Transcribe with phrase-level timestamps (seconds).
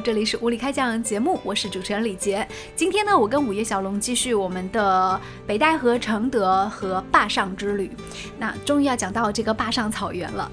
[0.00, 2.46] 这里是无理开讲节目，我是主持人李杰。
[2.74, 7.90] 今天呢，我跟午夜小龙继续我们的北戴河、承德和坝上之旅。
[8.38, 10.50] 那终于要讲到这个坝上草原了。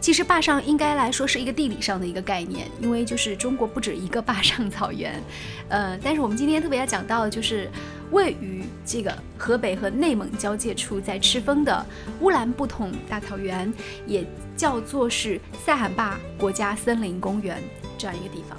[0.00, 5.22] 其实坝上应该来说是一个地理上的一个概念，因为就是中国不止一个坝上草原。
[5.70, 7.70] 呃，但是我们今天特别要讲到的就是
[8.10, 11.86] 位于这个河北和内蒙交界处，在赤峰的
[12.20, 13.72] 乌兰布统大草原，
[14.06, 17.62] 也叫做是塞罕坝国家森林公园
[17.98, 18.58] 这样一个地方。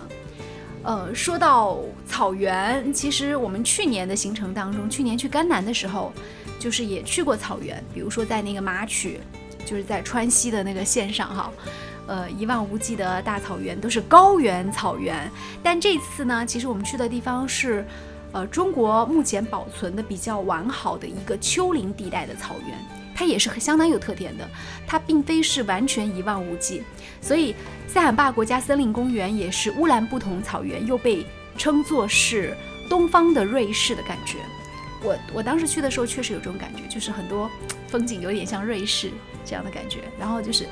[0.83, 6.13] 呃，说到草原，其实我们去年的行程当中，去年去甘南的时候，
[6.59, 9.19] 就是也去过草原，比如说在那个马曲。
[9.65, 11.51] 就是在川西的那个线上哈，
[12.05, 15.27] 呃，一望无际的大草原都是高原草原。
[15.63, 17.83] 但这次呢，其实我们去的地方是，
[18.31, 22.77] 呃，中国目前保存的比较完好的一个丘陵地带的草原，
[23.15, 24.47] 它也是相当有特点的。
[24.85, 26.83] 它并非是完全一望无际，
[27.21, 27.55] 所以
[27.87, 31.25] 塞罕坝国家森林公园也是乌兰布统草原，又被
[31.57, 32.55] 称作是
[32.87, 34.37] 东方的瑞士的感觉。
[35.01, 37.49] 我我当时去的时候确实有这种感觉，就是很多
[37.87, 39.09] 风景有点像瑞士。
[39.47, 40.65] 这样的感觉，然后就是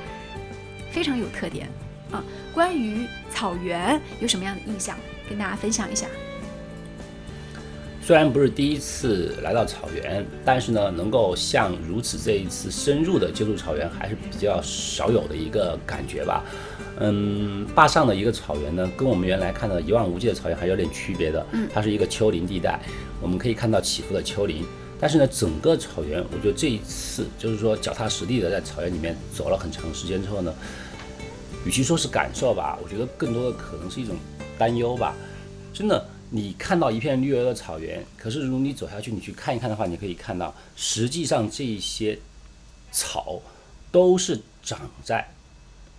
[0.90, 1.68] 非常有特点
[2.10, 2.20] 啊。
[2.52, 6.08] 关于草原有什么样的印象，跟大家分享一下。
[8.06, 16.44] 虽然不是第一次来到草原，但是呢，能够像如此这一次深入的接触草原，还是比较少有的一个感觉吧。
[17.00, 21.46] 嗯，坝上的一个草原呢，跟我们原来看到的一望无际的草原还有点区别的。
[21.52, 22.78] 嗯，它是一个丘陵地带，
[23.22, 24.66] 我们可以看到起伏的丘陵。
[25.00, 30.52] 但是呢，整个草原，我觉得这一次就是说脚踏实地的在草原里面走了很长时间之后呢，
[31.64, 34.14] 与其说是感受吧，我觉得更多的可能是一种
[34.58, 35.14] 担忧吧。
[35.72, 42.18] 真的，你看到一片绿油油的草原，可是如果你走下去，你去看一看的话，你可以看到，实际上这些
[42.90, 43.40] 草
[43.92, 45.24] 都是长在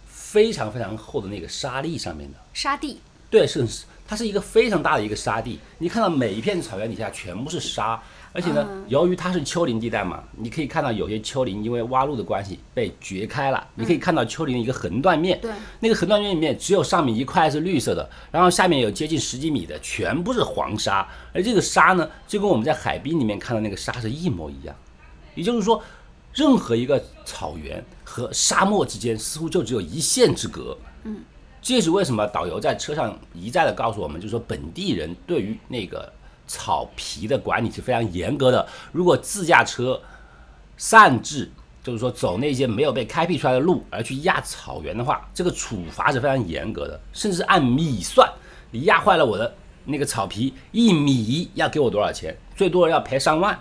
[0.05, 2.37] 非常非常厚的那个沙砾上面的。
[2.53, 2.99] 沙地。
[3.29, 3.65] 对，是，
[4.07, 5.59] 它是一个非常大的一个沙地。
[5.79, 8.01] 你看到每一片草原底下全部是沙。
[8.31, 13.65] 而且呢，由于它是丘陵地带嘛，你可以看到有些丘陵因为挖路的关系被掘开了。
[13.75, 15.49] 你可以看到丘陵的一个横断面，对，
[15.79, 21.07] 那个横断面里面只有上面一块是绿色的，然后下面有接近十几米的全部是黄沙。
[21.33, 24.75] 而这个沙呢，就跟我们在海滨里面看到那个沙是一模一样。
[25.33, 25.81] 也就是说，
[26.33, 30.77] 任何一个草原和沙漠之间似乎就只有一线之隔。
[31.03, 31.23] 嗯，
[31.65, 36.13] 这是为什么导游在车上一再的告诉我们，就是说本地人对于那个。
[36.47, 38.67] 草皮的管理是非常严格的。
[38.91, 39.99] 如果自驾车
[40.77, 41.49] 擅自
[41.83, 48.31] 就是说走那些没有被开辟出来的路而去压草原的话，这个处罚是非常严格的，甚至按米算。
[48.69, 49.55] 你压坏了我的
[49.85, 52.37] 那个草皮一米，要给我多少钱？
[52.55, 53.59] 最多要赔上万。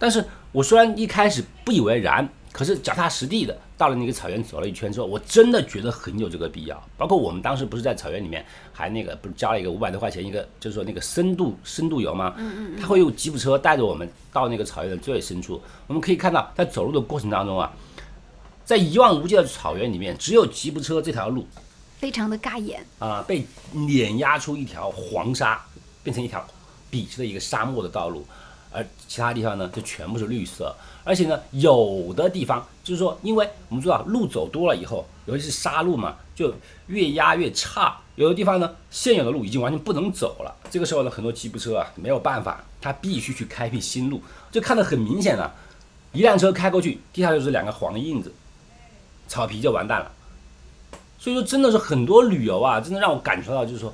[0.00, 2.28] 但是我虽然一开始不以为然。
[2.50, 6.86] 可是脚踏实地的到了那个草原走了一圈之后，我真的觉得很有这个必要。
[6.98, 12.34] 包括我们当时不是在草原里面，还那个不是交了一个五百多块钱一个，就是说那个深度深度游吗？
[12.36, 12.78] 嗯嗯。
[12.78, 15.58] 他会用吉普车带着我们到那个草原的最深处。
[15.86, 17.72] 我们可以看到，在走路的过程当中啊，
[18.66, 21.46] 在一望无际的草原里面，只有吉普车这条路
[21.96, 25.58] 非常的尬眼啊，被碾压出一条黄沙，
[26.02, 26.46] 变成一条
[26.90, 28.26] 笔直的一个沙漠的道路。
[28.72, 30.76] 而其他地方呢，就全部是绿色。
[31.02, 36.52] 而且呢，有的地方就是说，因为我们知道路走多了以后，尤其是沙路嘛，就
[36.86, 37.98] 越压越差。
[38.16, 40.54] 有的地方呢，现有的路已经完全不能走了。
[40.70, 44.22] 这个时候呢，很多吉普车啊没有办法，它必须去开辟新路。
[44.52, 45.54] 就看得很明显了，
[46.12, 48.32] 一辆车开过去，地下就是两个黄印子，
[49.26, 50.12] 草皮就完蛋了。
[51.18, 53.92] 所以说，真的是很多旅游啊，真的让我感觉到，就是说，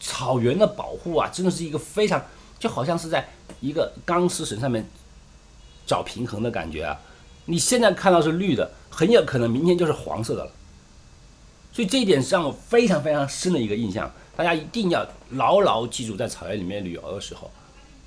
[0.00, 2.22] 草原的保护啊，真的是一个非常，
[2.58, 3.28] 就好像是在
[3.60, 4.88] 一个钢丝绳上面。
[5.88, 7.00] 找平衡的感觉啊！
[7.46, 10.52] 你现在看到是绿的，很有可能明天就是黄色的了。
[11.72, 14.12] 所以这一点是让我非常非常深的一个印象。
[14.36, 17.50] 大家一定要牢牢记住，在草原里面旅游的时候，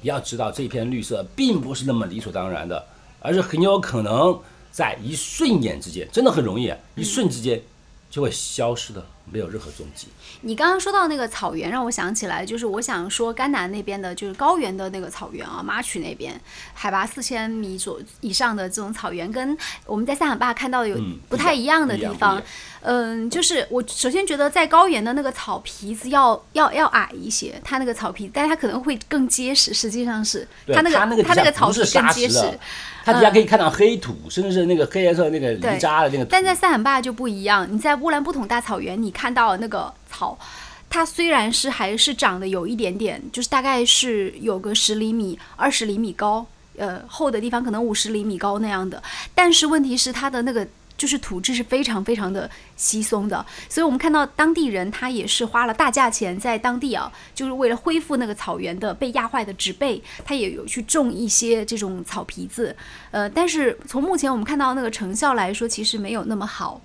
[0.04, 2.86] 要知道这片绿色并不是那么理所当然的，
[3.20, 4.40] 而是很有可能
[4.72, 7.62] 在一瞬眼之间，真的很容易，一瞬之间
[8.10, 9.04] 就会消失的。
[9.32, 10.08] 没有任何踪迹。
[10.42, 16.40] 你刚刚说到那个草原，让我想起来，就是我想说甘南那边的，就是高原的那个草原啊，马曲那边
[16.74, 20.98] 海拔四千米左以上的这种草原，跟我们在塞罕坝看到的有
[21.30, 22.42] 不太一样的地方。
[22.84, 29.72] 嗯，就是我首先觉得在高原的那个草皮子要要要矮一些，它那个草皮，但它可能会更结实。
[29.72, 32.60] 实际上是它那个它那个草皮更结实，
[33.06, 36.26] 它底下可以看到黑土，甚至是那个黑颜色那个泥渣的那个。
[36.26, 40.36] 但在塞罕坝就不一样，你在乌兰布统大草原，你看看到那个草，
[40.90, 46.44] 它虽然是还是长得有一点点，就是大概是有个十厘米、二十厘米高，
[46.76, 49.04] 呃，厚的地方可能五十厘米高那样的，
[49.36, 50.68] 但是问题是它的那个。
[50.98, 52.48] 就是土质是非常非常的
[52.78, 62.76] 稀松的，所以我们看到当地人他也是花了大价钱在当地啊，就是为了恢复那个草原的被压坏的植被，他也有去种一些这种草皮子，
[63.10, 66.80] 呃，但是从目前我们看到那个成效来说，其实没有那么好，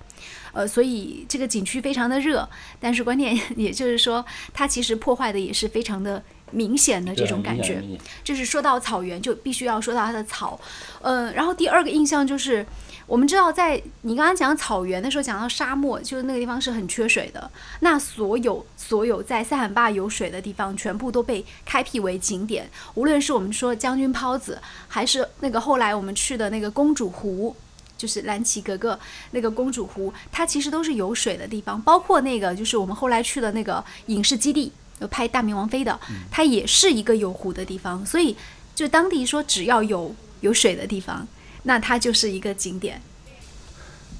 [0.53, 2.47] 呃，所以这个景区非常的热，
[2.79, 6.23] 但是关键 也就是说，它其实破坏的也是非常的。
[6.51, 7.83] 明显的这种感觉，
[8.23, 10.57] 就是说到草原，就必须要说到它的草。
[11.01, 12.65] 嗯，然后第二个印象就是，
[13.05, 17.51] 我们知道在你刚刚讲草原的时候，讲到沙漠，就是那个地方是很缺水的。
[17.81, 22.69] 那所有所有在塞罕坝有水的地方，全部都被开辟为景点。
[22.93, 27.53] 无论是我们说将军泡子，还是那个后来我们去的那个公主湖，
[27.97, 28.97] 就是蓝旗格格
[29.31, 31.81] 那个公主湖，它其实都是有水的地方。
[31.81, 34.71] 包括那个就是我们后来去的那个影视基地。
[34.99, 35.99] 有拍《大明王妃》的，
[36.31, 38.35] 它也是一个有湖的地方，所以
[38.73, 41.27] 就当地说，只要有有水的地方，
[41.61, 42.99] 那它就是一个景点。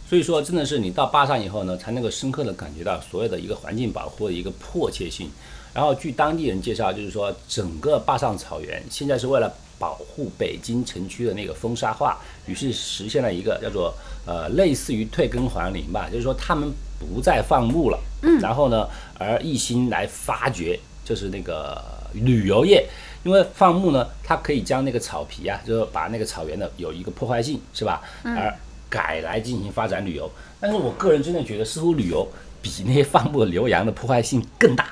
[0.07, 5.31] 所以说，真的是你到坝上以后呢，才能够深刻的感觉到所有的一个环境保护的一个迫切性。
[5.73, 13.93] 然后据当地人介绍，就是说整个坝上草原现在是为了保护北京城区的那个风沙化，于是实现了一个叫做
[14.25, 16.71] 呃类似于退耕还林吧，就是说他们。
[16.99, 18.89] 不再放牧了，嗯，然后呢，
[19.19, 21.79] 而一心来发掘，就是那个
[22.13, 22.83] 旅游业，
[23.23, 28.01] 因为放牧呢，它可以将那个草皮啊，就是把那个草原的有一个破坏性，是吧？
[28.23, 28.51] 而
[28.89, 30.27] 改来进行发展旅游。
[30.59, 32.27] 但是我个人真的觉得，似乎旅游
[32.63, 34.89] 比那些放牧牛羊的破坏性更大。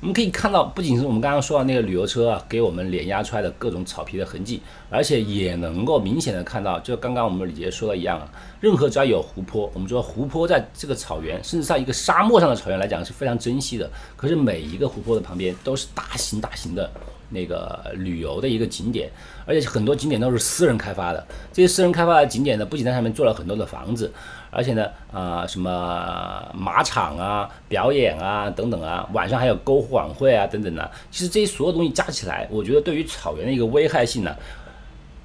[0.00, 8.30] 我们可以看到，不仅是我们刚刚说到那个旅游车啊，给我们碾压出来的各种草皮的痕迹，而且也能够明显的看到，就刚刚我们李杰说的一样啊，
[8.60, 13.90] 任何只要有湖泊，我们说湖泊在这个草原，甚至在一个沙漠上的草原来讲是非常珍惜的。
[14.16, 16.88] 可是每一个湖泊的旁边都是大型大型的
[17.30, 19.10] 那个旅游的一个景点，
[19.46, 21.26] 而且很多景点都是私人开发的。
[21.52, 24.12] 这些私人开发的景点呢，不仅在上面做了很多的房子。
[24.50, 30.90] 而且呢，啊，什么马场啊、表演啊等等啊，晚上还有篝火晚会啊等等啊。
[31.10, 34.34] 其实这些所有东西加起来，我觉得对于草原的一个危害性呢，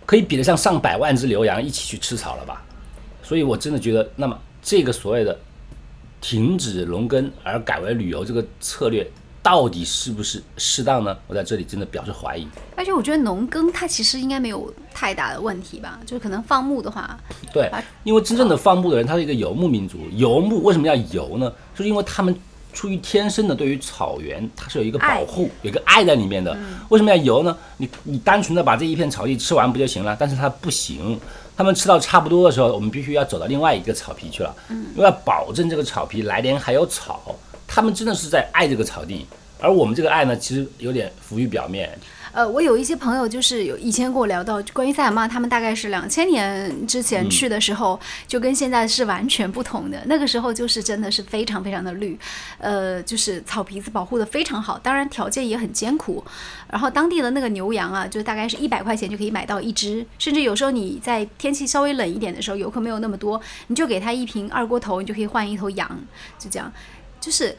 [0.06, 2.62] 可以比得上上百万只牛羊一起去吃草了吧。
[3.22, 5.38] 所以我真的觉得，那么这个所谓的
[6.20, 9.10] 停止农耕而改为旅游这个策略。
[9.44, 11.16] 到底是不是适当呢？
[11.28, 12.48] 我在这里真的表示怀疑。
[12.78, 17.20] 而且我觉得农耕它其实应该没有太大的问题吧，就是可能放牧的话，
[17.54, 17.70] 对，
[18.06, 21.52] 因为真正的放牧的人他是一个游牧民族，游牧为什么要游呢？
[21.76, 22.34] 就是因为他们
[22.72, 26.58] 出于天生的对于草原，它是有一个保护，有一个爱在里面的。
[26.88, 27.56] 为什么要游呢？
[27.78, 30.16] 你你单纯的把这一片草地吃完不就行了？
[30.18, 31.20] 但是它不行，
[31.58, 37.36] 他们吃到差不多的时候，我们必须要走到另外一个草皮去了，因为要保证这个草皮来年还有草。
[37.74, 39.26] 他们真的是在爱这个草地，
[39.60, 41.90] 而我们这个爱呢，其实有点浮于表面。
[42.32, 50.00] 呃，我有一些朋友，就是有以前跟我聊到关于塞罕坝，他们大概是两千年之前去的时候，就跟现在是完全不同的。
[50.06, 52.18] 那个时候就是真的是非常非常的绿，
[52.60, 56.24] 呃，就是草皮子保护的非常好，当然条件也很艰苦。
[56.70, 65.88] 然后当地的那个牛羊啊，就大概是一百块钱就可以买到一只，甚至有时候你在天气稍微冷一点的时候，游客没有那么多，你就给他一瓶二锅头，你就可以换一头羊，
[66.40, 66.72] 就这样。
[67.24, 67.56] 就是，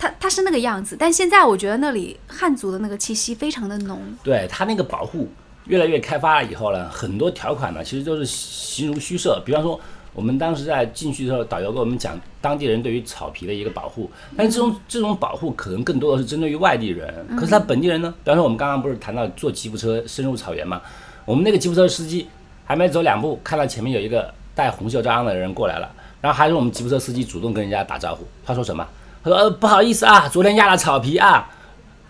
[0.00, 4.02] 他他是那个样子，但现在我觉得那里汉族的那个气息非常的浓。
[4.24, 5.28] 对他那个保护
[5.66, 9.40] 越来越开发了以后呢，很多条款呢其实都是形如虚设。
[9.46, 9.78] 比方说，
[10.12, 17.24] 我们当时在进去的时候，导游给我们讲当地人对于草皮的一个保护，但是这种这种保护可能更多的是针对于外地人。
[17.36, 18.12] 可是他本地人呢？
[18.24, 20.82] 比方说，我们刚刚不是谈到坐吉普车深入草原嘛？
[21.24, 22.28] 我们那个吉普车司机
[22.64, 25.92] 还没走两步，看到前面有一个戴红袖章的人过来了。
[26.20, 28.86] 然后还是我们吉普车司机主动跟人家打招呼，他说什么？
[29.22, 31.48] 他说呃不好意思啊，昨天压了草皮啊。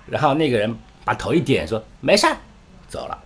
[0.06, 0.72] 然后那个人
[1.04, 2.26] 把头一点说没事，
[2.88, 3.18] 走了。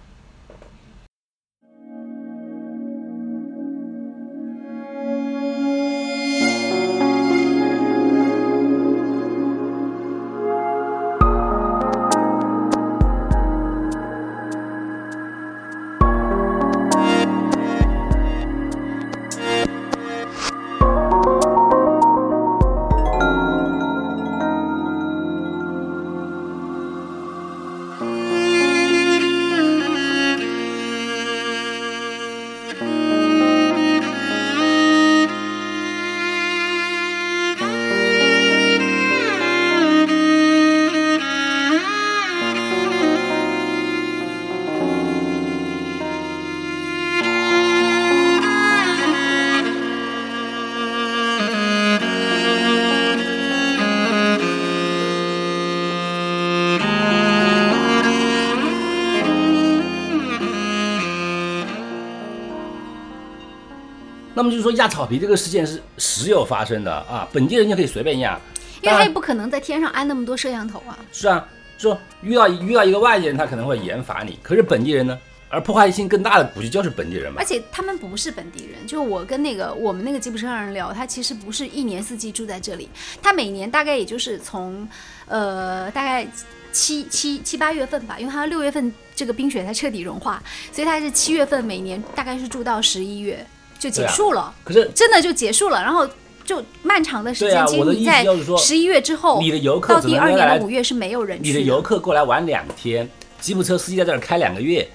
[64.40, 68.40] 那么就是说压草皮这个事件是时有发生的啊，本地人就可以随便压。
[68.80, 70.98] 因为他也不可能在天上安那么多摄像头啊。
[71.12, 75.18] 是啊，说遇到遇到一个外地人，他可能会严罚你，可是本地人呢？
[75.50, 77.44] 而破坏性更大的估计就是本地人吧而。
[77.44, 82.88] 且他们不是本地人，就我跟那个我们那个吉普车上人聊，他其实不是一年四季住在这里，
[83.20, 84.88] 他每年大概也就是从，
[85.26, 86.26] 呃，大概
[86.72, 90.40] 七七七八月份吧，因为他六月份这个冰雪才彻底融化，
[90.72, 93.44] 所以他是七月份每年大概是住到十一月
[93.80, 96.08] 就结束了，可是真的就结束了，然后。
[96.42, 98.26] 就漫长的时间，其实你在
[98.58, 103.08] 十一月之后，你的游客到第二年的五月是没有人去你的游客过来玩两天，
[103.40, 104.88] 吉普车司机在这儿开两个月，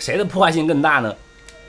[0.00, 1.14] 谁的破坏性更大呢？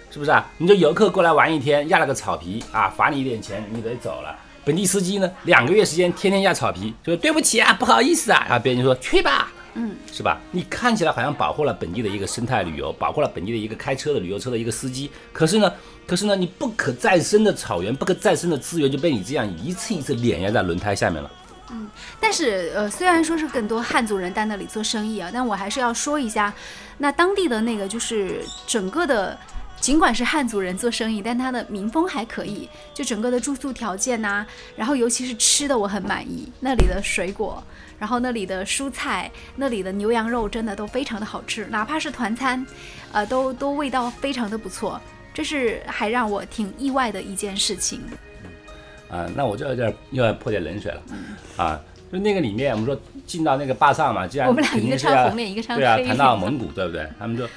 [0.10, 0.50] 是不是啊？
[0.58, 4.36] 你这游客过来玩一天，压了个草皮啊，罚你一点钱，你得走了。
[4.66, 10.42] 本地司机呢，两个月时间天天压草皮，就说对不起啊，不好意思啊，然后别人就说去吧，嗯，是吧？
[10.52, 15.72] 你看起来好像保护了本地的一个生态旅游，保护了本地的一个开车的旅游车的一个司机，可是呢，
[16.08, 21.32] 可是呢，你不可再生的草原、不可再生的资源就被你这样一次一次碾压在轮胎下面了。
[21.70, 21.88] 嗯
[22.20, 26.54] 但是呃，虽然说是更多汉族人在那里做生意啊，但我还是要说一下，
[26.98, 29.38] 那当地的那个就是整个的。
[29.88, 37.64] 尽管是汉族人做生意，但他的民风还可以，就整个的住宿条件呐、然后尤其是吃的我很满意，那里的水果，
[37.98, 42.68] 然后那里的蔬菜，那里的牛羊肉真的都非常的好吃，哪怕是团餐，
[43.14, 45.00] 呃，都都味道非常的不错，
[45.34, 48.02] 这是还让我挺意外的一件事情。
[49.10, 51.18] 啊，那我就有点又要泼点冷水了，嗯
[51.56, 51.80] 啊，
[52.12, 55.98] 就那个里面我们说进到那个坝上嘛，既然我们俩一个肯定是要穿红脸，一个穿对啊。
[56.06, 57.08] 谈到蒙古对不对？
[57.18, 57.52] 他们就内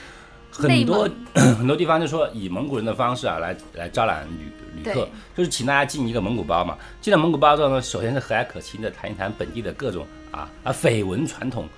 [0.51, 6.77] 很多 很多地方就说以蒙古人的方式啊来来招揽旅旅客，就是请大家进一个蒙古包嘛。
[7.01, 11.69] 进了蒙古包之后呢，首先是和蔼可亲的谈一谈本地的各种啊啊绯闻传统，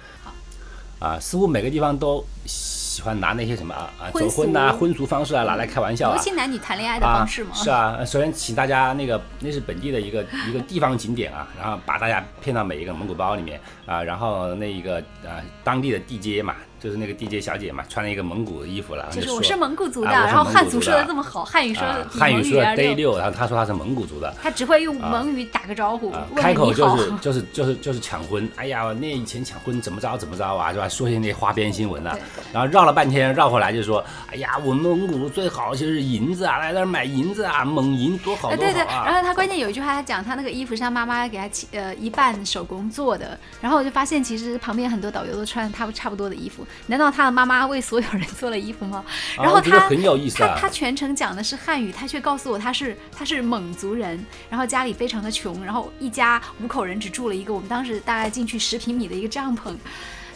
[0.98, 6.22] 啊，似乎每个地方都喜欢拿那些什么啊啊走婚呐、俗婚俗方式啊拿来开玩笑啊尤。
[6.22, 7.50] 其男女谈恋爱的方式嘛。
[7.52, 7.56] 啊。
[7.56, 23.12] 是啊，首先请大家那个那是本地的一个一个地方景点啊，然后把大家骗到每一个蒙古包里面啊，然后那一个啊当地的地接嘛，就是那个地接小姐嘛，穿了一个蒙古的衣服了，就是我是蒙古族的，然后汉族说的这么好，汉语说啊的比汉语说的蒙语要 day 溜。
[23.12, 24.34] 六，然后他说他是蒙古族的。
[24.42, 26.96] 他只会用蒙语打个招呼，啊，开口就。
[26.96, 30.88] 是 就是就是就是抢婚，哎呀，那以前抢婚怎么着怎么着啊，是吧？
[30.88, 32.18] 说些那花边新闻啊，
[32.52, 38.84] 然后绕了半天绕回来就说，哎呀，我们蒙古最好就是银子啊，来这儿买银子啊，蒙银多好对对。
[38.84, 49.04] 然后他关键有一句话，他讲他那个衣服是他妈妈给他呃一半手工做的，然后我就发现其实旁边很多导游都穿他差不多的衣服，难道他的妈妈为所有人做了衣服吗？
[49.36, 50.54] 然后他啊我觉得很有意思啊。
[50.54, 59.74] 他他全程讲的是汉语，他却告诉我他是他是蒙族人，然后家里非常的穷，然后一家五口人只住了一个我们当时大概进去十平米的一个帐篷，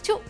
[0.02, 0.20] 就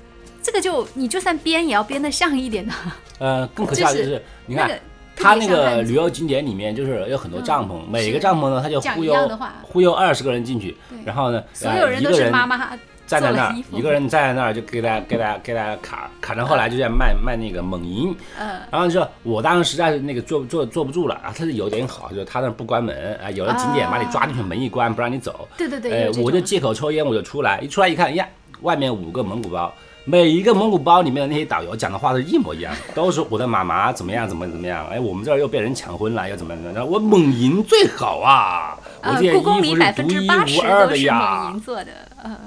[0.42, 2.72] 这个就你就算编也要编得像一点的，
[3.18, 4.80] 呃，更可笑的就就是是，你看那个
[5.16, 18.60] 他那个旅游景点里面就是有很多帐篷，每个帐篷呢他就忽悠忽悠二十个人进去，然后呢，所呃有人都是妈妈站在那儿一个人站在那儿就给大家给大家给大家卡卡到，后来就在卖卖那个猛银，嗯。
[18.70, 28.26] 然后就说我当时实在是那个坐坐坐不住了啊，他是有点好，就是他那儿不关门啊，有的景点把你抓进去，门一关不让你走，对对对，我就借口抽烟我就出来，一出来一看呀，
[28.62, 29.72] 外面五个蒙古包。
[30.08, 41.54] 每一个蒙古包里面的那些导游讲的话都是一模一样，都是我的妈妈怎么样怎么怎么样，哎，我们这儿又被人抢婚了，又怎么怎么样，我猛银最好啊，我呃这，件故宫里衣服百分之是独一八十无二都是的呀蒙。
[41.54, 41.90] 银做的，
[42.22, 42.38] 呃，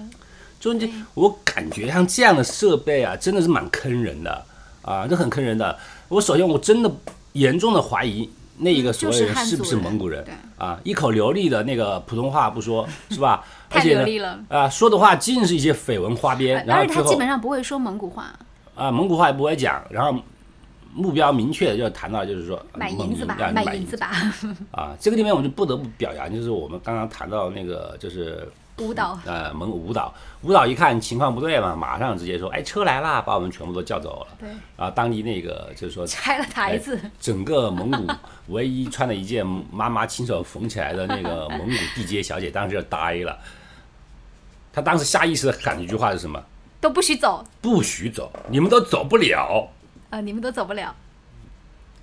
[0.60, 4.46] 就这，我感觉像这样的设备啊，真的是蛮坑人的
[4.82, 5.78] 啊，这很坑人的。
[6.10, 6.92] 我首先我真的
[7.34, 13.44] 严重的怀疑那一个所谓就是人是不是蒙古人对啊，一口流利的那个普通话不说， 是吧？
[13.70, 14.40] 而太且呢，流利了。
[14.50, 18.34] 啊，说的话尽是一些绯闻花边，然后他基本上不会说蒙古话，
[18.76, 20.20] 啊蒙古话也不会讲，然后
[20.94, 24.12] 目标明确的就谈到就是说买银子吧买银子吧，
[24.72, 29.20] 啊，这个地方我就不得不表扬，就是我们刚刚谈到那个就是舞蹈。
[29.26, 34.38] 呃，蒙古舞蹈，舞蹈一看情况不对嘛，马上直接说，哎，车来啦，把我们全部都叫走了。
[34.40, 38.14] 对，啊，当地那个就是说，拆了台子，整个蒙古
[38.48, 43.38] 唯一穿了一件妈妈亲手缝起来的那个 蒙古地接小姐，当时就呆了。
[44.72, 46.42] 她当时下意识的喊一句话是什么？
[46.82, 49.68] 都不许走，不许走，你们都走不了。
[50.12, 50.96] 呃，你们都走不了。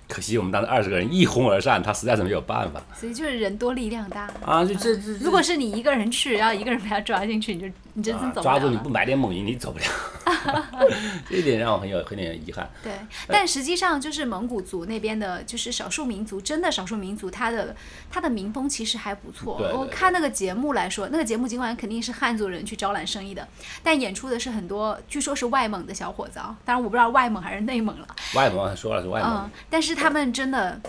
[0.07, 4.29] 可惜我们当时二十个人一哄而散，他实在是没有办法所以就是人多力量大。
[4.45, 4.63] 啊！
[4.63, 9.85] 就这这，如果是你一个人去，然后一个人把他抓进去，你就你这真啊走不了了抓住你不买点猛银，你走不了。
[11.27, 12.69] 这一点让我很有很有遗憾。
[12.83, 12.93] 对，
[13.27, 17.75] 但实际上就是蒙古族那边的，就是少数民族，真的少数民族，他的
[18.11, 19.57] 他的民风其实还不错。
[19.57, 23.47] 对对我看那个节目来说，那个节目尽管肯定是汉族人去招揽生意的，
[23.81, 30.79] 但演出的是很多，据说是外蒙的小伙子啊，当然我不知道外蒙还是内蒙了，外蒙说了是外蒙嗯，但是他们真的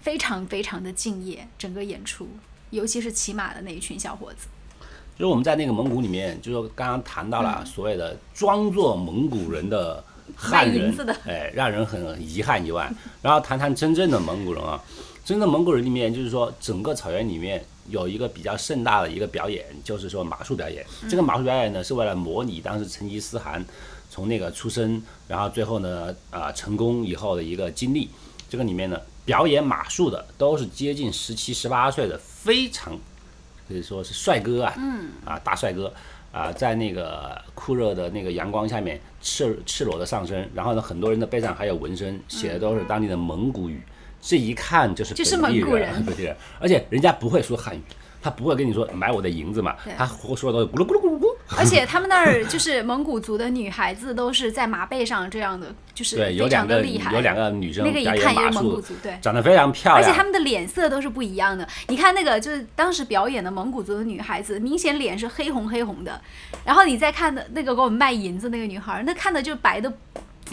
[0.00, 2.28] 非常非常的敬业，整个演出，
[2.68, 4.48] 尤其是骑马的那一群小伙子。
[5.22, 10.02] 就是我们在那个蒙古里面，就是刚刚谈到了所谓的装作蒙古人的
[10.34, 10.92] 汉人
[11.24, 14.82] 哎，让人很遗憾以外， 然后谈谈真正的蒙古人啊，
[15.24, 20.84] 真正的蒙古人里面，就是说整个草原里面有一个比较盛大的一个表演，就是说马术表演。
[21.08, 23.64] 这个马术表演呢，是为了模拟当时成吉思汗
[24.10, 28.10] 从那个出生，然后最后呢啊、成功以后的一个经历。
[28.50, 32.98] 这个里面呢，表演马术的都是接近十七、十八岁的，非常
[33.72, 35.92] 可以说是帅哥啊，嗯，啊大帅哥
[36.30, 43.80] 啊，在那个酷热的那个阳光下面赤赤裸的上身，然后呢，很多人的背上还有纹身，写的都是当地的蒙古语，
[44.20, 45.90] 这一看就是就是本地蒙古人。
[46.06, 47.80] 本地人，而且人家不会说汉语，
[48.20, 51.31] 他不会跟你说买我的银子嘛对，他说的都是咕噜咕噜咕噜咕噜。
[51.58, 57.12] 而且他们那儿就是蒙古族的女孩子都是在马背上这样的，就是对，有非两个常的厉害。
[57.12, 59.16] 有两个女生那个一看也是蒙古术族，对。
[59.20, 61.66] 长得非常漂亮，而且他们的脸色都是不一样的。
[61.88, 66.20] 你看那个，就是当时表演的蒙古族的女孩子，明显脸是黑红黑红的。
[66.64, 69.92] 然后你再看的那个给我们卖银子那个女孩，那看的就白的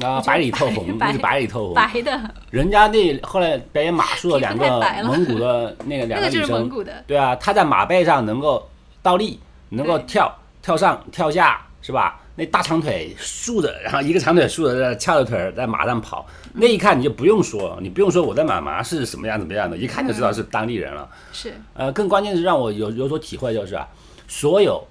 [0.01, 1.73] 啊，白里透红，白那是白里透红。
[1.73, 2.19] 白的，
[2.51, 4.67] 人家那后来表演马术的两个
[5.03, 7.03] 蒙古的那个两那个就是个女生，蒙古的。
[7.07, 8.69] 对啊，她在马背上能够
[9.01, 9.39] 倒立，
[9.69, 10.33] 能够跳
[10.69, 12.21] 跳上跳下，是吧？
[12.35, 16.23] 那大长腿竖着，然后一个长腿竖着，在翘着腿儿在马上跑，
[16.53, 21.09] 那一看你就不用说，你不用说我在马马是什么样怎么样的，一看就知道是当地人了。
[21.33, 23.88] 是呃，更关键是让我有有所体会，就是啊，
[24.27, 24.85] 所有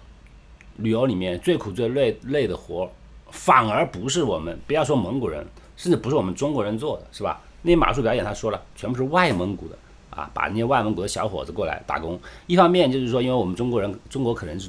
[0.79, 2.91] 旅游里面最苦最累累的活，
[3.31, 7.41] 反而不是我们不要说蒙古人，甚至不是我们中国人做的，是吧？
[7.63, 9.79] 那马术表演他说了，全部是外蒙古的
[10.11, 12.19] 啊，把那些外蒙古的小伙子过来打工。
[12.49, 14.69] 一方面就是说，因为我们中国人，中国可能是。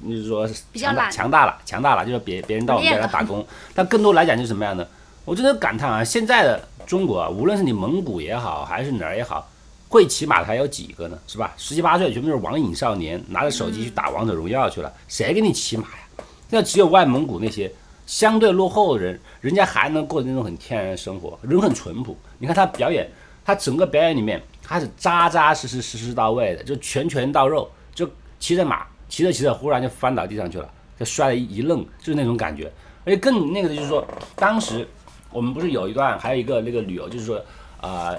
[0.00, 4.86] 就是说强大比较懒强大了，强大了，就是别别人到我们这儿来打工， 但更多来讲就是什么样呢？
[5.24, 9.48] 我真的感叹啊，现在的中国啊，无论是你蒙古也好，还是哪儿也好，
[9.88, 11.18] 会骑马的还有几个呢？
[11.26, 11.52] 是吧？
[11.56, 16.24] 十七八岁全部是网瘾少年，拿着手机去打王者荣耀去了，谁给你骑马呀？
[16.50, 17.72] 现在只有外蒙古那些
[18.04, 22.16] 相对落后的人，人家还能过那种很天然的生活，人很淳朴。
[22.38, 23.08] 你看他表演，
[23.44, 30.66] 他整个表演里面，他是扎扎实实、实实到位的，就拳拳到肉，就骑着马，骑着骑着忽然就翻倒地上去了，
[30.98, 32.72] 就摔了一一愣，就是那种感觉。
[33.04, 34.02] 而且更那个的就是说，
[34.36, 34.88] 当时
[35.30, 37.38] 我们不是有一段，还有一个那个旅游，就是说，
[37.82, 38.18] 呃，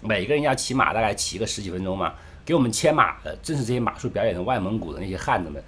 [0.00, 2.14] 每个人要骑马大概骑个十几分钟嘛，
[2.44, 5.60] 给我们牵马的正是这些马术表演的外蒙古的那些汉子们，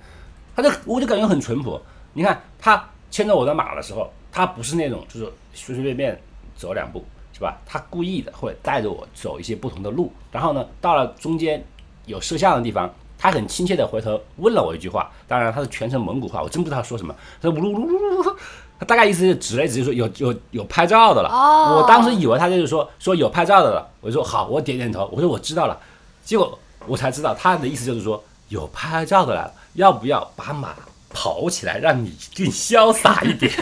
[0.54, 1.80] 他就我就感觉很淳朴。
[2.12, 6.22] 你看他牵着我的马的时候，他不是那种就是随随便便
[6.54, 7.58] 走两步，是吧？
[7.66, 11.60] 他故意的会带着我走一些不同的路，然后呢，到了中间
[12.06, 12.88] 有摄像的地方。
[13.22, 17.14] 他很亲切的回头问了我一句话，当然他是全程蒙古话，我真不知道他说什么。
[17.40, 18.36] 他说呜噜噜噜，
[18.80, 21.28] 他大概意思是指了指，就说有有有拍照的了。
[21.30, 25.78] 我当时以为他就是说说有拍照的了，我就说好，我点点头，我说我知道了。
[26.24, 26.58] 结果
[26.88, 30.74] 我才知道他的意思就是说有拍照的了，要不要把马
[31.14, 33.52] 跑起来，让你更潇洒一点？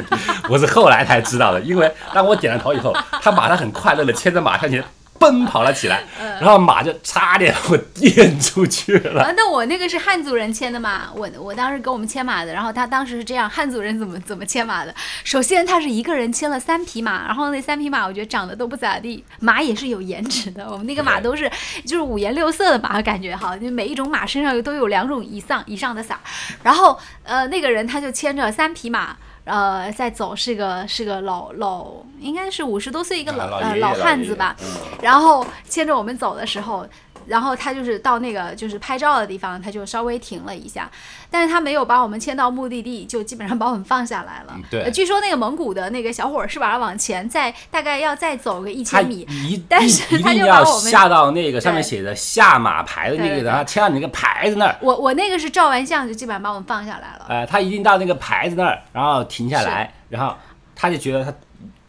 [0.48, 4.82] 我是后来才知道的，因为当我点了头以后，他马上很快乐的牵着马向前
[5.20, 6.02] 奔跑了起来，
[6.40, 9.22] 然后马就差点我颠出去了。
[9.24, 14.94] 啊，那我那个是汉族人牵的马，我我当时给我们牵马的，然后他当时是这样，汉族人怎么怎么牵马的？
[15.22, 21.50] 首先他是一个人牵了三匹马，然后那三匹马我觉得长得都不咋地，马也是有颜值的，我们那个马都是
[21.84, 26.14] 就是五颜六色的马，感觉哈，就每一种马身上都有两种以上以上的色，
[26.62, 29.16] 然后呃那个人他就牵着三匹马。
[29.44, 31.86] 呃，在走是个是个老老，
[32.20, 34.66] 应该是五十多岁一个老、呃啊老汉子吧，嗯。
[35.02, 36.86] 然后牵着我们走的时候，
[37.26, 40.90] 然后他就是到那个就是拍照的地方，他就稍微停了一下，
[41.30, 44.52] 但是他没有把我们牵到目的地，就基本上把我们放下来了。
[44.56, 44.82] 嗯对。
[44.82, 57.26] 呃据说那个蒙古的那个小伙儿是把他往前再大概要再走个一千米，一 但是他一一定要就把我们下到那个上面写的下马牌的那个，然后牵到你那个牌子那儿，我我那个是照完相就基本上把我们放下来了。
[57.28, 60.34] 呃，他一定到那个牌子那儿，然后停下来，然后
[60.74, 61.32] 他就觉得他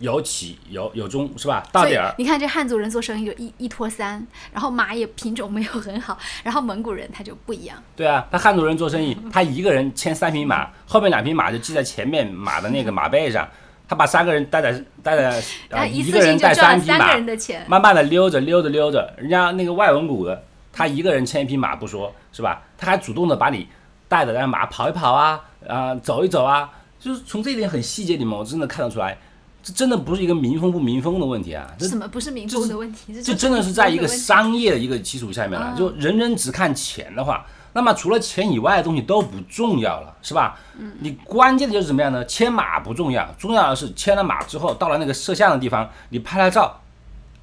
[0.02, 1.64] 有起有有终，是吧？
[1.72, 7.82] 到点儿，你看这汉族人做生意就一一拖三，然后马也品种没有很好，然后蒙古人他就不一样。
[7.96, 13.48] 对啊，他汉族人做生意， 他一个人牵三匹马，后面两匹马就系在前面马的那个马背上，
[13.88, 14.72] 他把三个人带在
[15.04, 15.30] 带在
[15.70, 17.64] 呃他一次一个人带性就赚匹马三个，人的钱。
[17.68, 22.64] 慢慢的溜着溜着溜着，人家那个外蒙古的，他一个人牵一匹马不说，是吧？
[22.78, 23.68] 他还主动的把你
[24.08, 29.18] 带着让马跑一跑啊，啊、走一走啊，就是从这一点很细节里面，我真的看得出来，
[29.64, 33.14] 这真的不是一个民风不民风的问题啊，这什么不是民风的问题？
[33.14, 34.52] 这就真的是在一个商。
[34.52, 35.74] 业的一个基础下面了。
[35.78, 40.60] 就人人只看钱的话，那么除了钱以外的东西都不重要了，是吧？
[40.78, 42.24] 嗯你关键的就是怎么样呢？
[42.26, 46.82] 牵马不重要，重要的是牵了马之后，到了那个摄像的地方，你拍了照，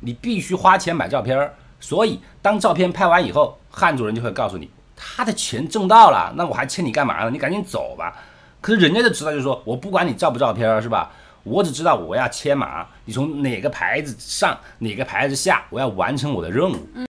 [0.01, 7.31] 你必须花钱买照片儿，所以当照片拍完以后，汉族人就会告诉你，他的钱挣到了，那我还欠你干嘛呢？
[7.31, 8.15] 你赶紧走吧。
[8.61, 11.11] 可是人家就知道，就是说我不管你照不照片，是吧？
[11.49, 17.08] 我只知道我要牵马，你从哪个牌子上，哪个牌子下，我要完成我的任务。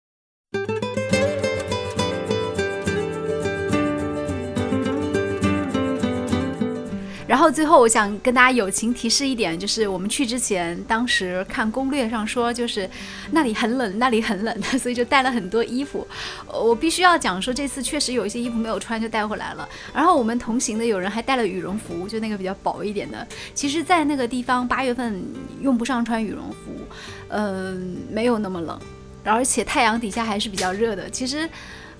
[7.31, 12.89] 然后最后我想跟大家友情提示一点，就是我们去之前，当时看攻略上说，就是
[13.31, 16.05] 那里很冷，那里很冷，所以就带了很多衣服。
[16.47, 19.65] 我必须要讲说，这次确实有一些衣服没有穿就带回来了。
[19.93, 23.25] 然后我们同行的有人还带了羽绒服，就那个比较薄一点的。
[23.55, 25.23] 其实，在那个地方八月份
[25.61, 26.85] 用不上穿羽绒服，
[27.29, 28.77] 嗯，没有那么冷，
[29.23, 31.09] 而且太阳底下还是比较热的。
[31.09, 31.49] 其实。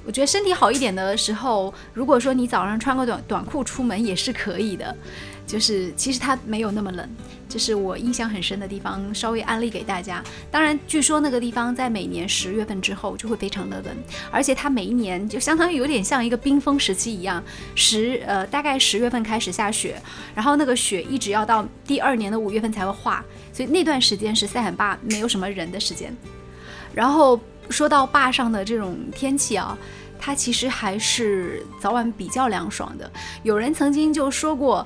[0.06, 4.96] 我觉得身体好一点的时候，如果说你早上穿个短短裤出门也是可以的，
[5.46, 7.08] 就是其实它没有那么冷，
[7.48, 10.24] 这是我印象很深的地方，稍微安利给大家。
[10.50, 13.96] 当然，据说那个地方在每年十月份之后就会非常的冷，
[14.32, 17.44] 而且它每一年就相当于有点像一个冰封时期一样，
[17.76, 20.02] 十呃大概十月份开始下雪，
[20.34, 26.12] 然后那个雪一直要到第二年的五月份才会化，所以那段时间是塞罕坝没有什么人的时间，
[26.94, 27.40] 然后。
[27.72, 29.78] 说到坝上的这种天气啊，
[30.20, 33.10] 它其实还是早晚比较凉爽的。
[33.44, 34.86] 有人曾经就说过，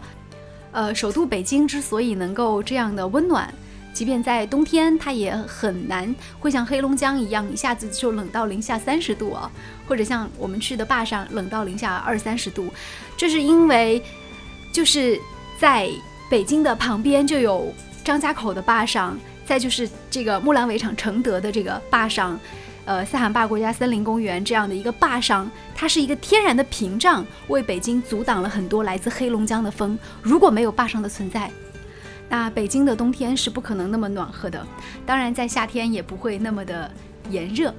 [0.72, 3.54] 呃，首都北京之所以能够这样的温暖，
[3.94, 9.50] 即便在冬天，它也很难会像黑龙江一样一下子就冷到零下三十度啊，
[9.88, 12.72] 或者像我们去的坝上冷到零下二三十度，
[13.18, 14.02] 这是因为
[14.72, 15.20] 就是
[15.60, 15.90] 在
[16.30, 22.40] 北京的旁边就有张家口的坝上，再就是这个木兰围场承德的这个坝上。
[22.86, 29.98] 呃，塞罕坝国家森林公园这样的一个坝上，它是一个天然的屏障，为北京阻挡了很多来自黑龙江的风。
[30.22, 31.50] 如果没有坝上的存在，
[32.30, 34.66] 那北京的冬天是不可能那么暖和的，
[35.06, 36.92] 当然在夏天也不会那么的
[37.30, 37.74] 炎热。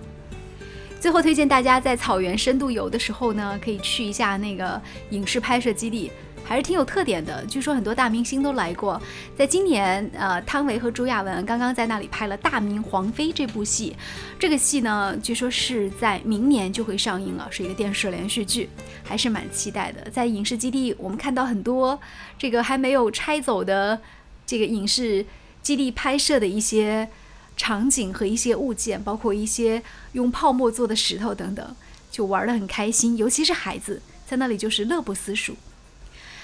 [0.99, 6.11] 最后推荐大家在草原深度游的时候呢，可以去一下那个影视拍摄基地。
[6.47, 9.01] 还是挺有特点的，据说很多大明星都来过。
[9.37, 13.97] 在今年，呃，汤唯和朱亚文刚刚在那里拍了《大明皇妃》这部戏。
[14.39, 18.71] 这个戏呢，据说是在明年就会上映了，是一个电视连续剧，
[19.03, 20.09] 还是蛮期待的。
[20.11, 21.99] 在影视基地，我们看到很多
[22.39, 24.01] 这个还没有拆走的
[24.47, 25.27] 这个影视
[25.63, 27.09] 基地拍摄的一些
[27.57, 29.83] 场景和一些物件，包括一些
[30.13, 31.77] 用泡沫做的石头等等，
[32.13, 33.17] 就玩得很开心。
[33.17, 35.57] 尤其是孩子在那里就是乐不思蜀。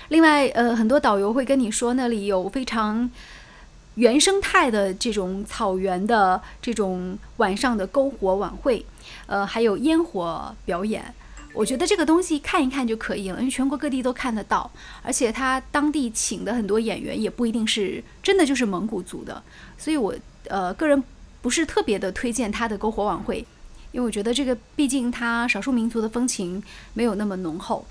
[0.08, 3.10] 另外，呃，很多导游会跟你说，那里有非常
[3.94, 8.84] 原生态的这种草原的这种晚上的篝火晚会，
[9.26, 11.14] 呃，还有烟火表演。
[11.54, 14.70] 我觉得这个东西看一看就可以了，因为全国各地都看得到，
[15.02, 19.42] 而且他当地请的很多演员也不一定是真的就是蒙古族的，
[19.76, 20.14] 所以我
[20.48, 21.02] 呃个人
[21.42, 23.44] 不是特别的推荐他的篝火晚会，
[23.92, 26.62] 因为我觉得这个毕竟他少数民族的风情
[26.94, 27.84] 没有那么浓厚。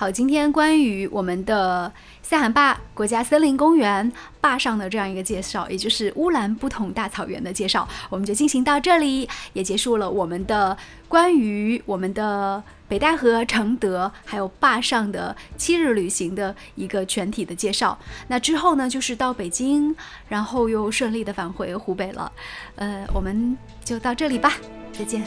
[0.00, 4.10] 好，今天关于我们的塞罕坝国家森林公园
[4.40, 10.74] 坝上的这样一个介绍，也就是乌兰布统大草原的介绍，我们就进行到这里，也结束了我们的
[11.06, 17.98] 关于我们的北戴河、承德还有坝上的七日旅行的一个全体的介绍。
[18.28, 19.94] 那之后呢，就是到北京，
[20.30, 22.32] 然后又顺利的返回湖北了。
[22.76, 24.54] 呃，我们就到这里吧，
[24.94, 25.22] 再见。